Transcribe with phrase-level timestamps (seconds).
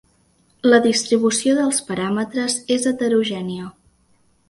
[0.73, 3.71] La distribució dels paràmetres és heterogènia.